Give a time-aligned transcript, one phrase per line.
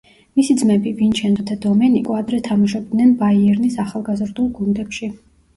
[0.37, 5.13] მისი ძმები, ვინჩენცო და დომენიკო ადრე თამაშობდნენ „ბაიერნის“ ახალგაზრდულ გუნდებში.